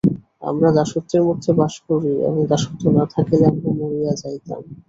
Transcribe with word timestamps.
আমরা 0.41 0.69
দাসত্বের 0.77 1.23
মধ্যে 1.29 1.51
বাস 1.59 1.73
করি, 1.87 2.11
এবং 2.21 2.39
দাসত্ব 2.51 2.83
না 2.97 3.03
থাকিলে 3.13 3.45
আমরা 3.51 3.69
মরিয়া 3.79 4.13
যাইতাম। 4.21 4.61